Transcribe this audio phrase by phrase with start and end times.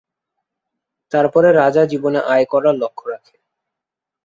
[1.11, 3.35] তারপরে রাজা জীবনে আয় করার লক্ষ্য রাখে।